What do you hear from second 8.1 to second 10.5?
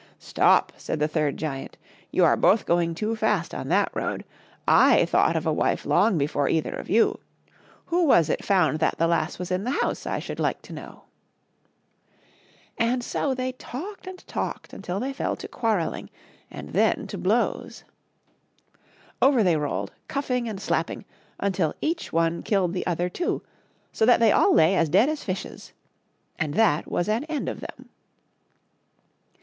it found that the lass was in the house, I should